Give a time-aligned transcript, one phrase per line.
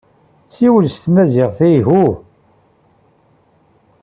[0.51, 2.15] Ssiwel s tmaziɣt, ayhuh.